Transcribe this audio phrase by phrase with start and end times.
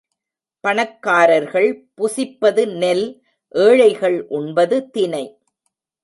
[0.63, 1.67] பணக்காரர்கள்
[1.97, 3.03] புசிப்பது நெல்
[3.55, 5.23] ஏழைகள் உண்பது தினை.